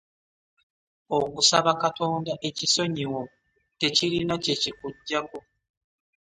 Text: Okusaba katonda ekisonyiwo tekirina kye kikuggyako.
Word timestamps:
Okusaba 1.17 1.71
katonda 1.83 2.33
ekisonyiwo 2.47 3.21
tekirina 3.79 4.35
kye 4.43 4.55
kikuggyako. 4.61 5.39